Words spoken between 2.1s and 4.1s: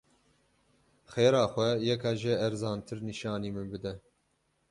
jê ezantir nîşanî min bide.